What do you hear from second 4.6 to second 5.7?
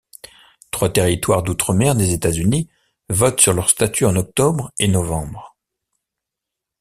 et novembre.